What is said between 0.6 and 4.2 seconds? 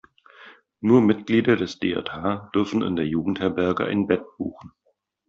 Nur Mitglieder des DJH dürfen in der Jugendherberge ein